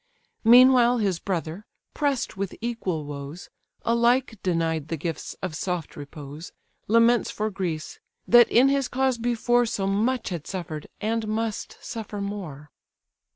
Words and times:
Meanwhile 0.43 0.97
his 0.97 1.19
brother, 1.19 1.67
press'd 1.93 2.33
with 2.33 2.55
equal 2.59 3.05
woes, 3.05 3.51
Alike 3.83 4.39
denied 4.41 4.87
the 4.87 4.97
gifts 4.97 5.35
of 5.43 5.53
soft 5.53 5.95
repose, 5.95 6.51
Laments 6.87 7.29
for 7.29 7.51
Greece, 7.51 7.99
that 8.27 8.49
in 8.49 8.69
his 8.69 8.87
cause 8.87 9.19
before 9.19 9.67
So 9.67 9.85
much 9.85 10.29
had 10.29 10.47
suffer'd 10.47 10.87
and 10.99 11.27
must 11.27 11.77
suffer 11.81 12.19
more. 12.19 12.71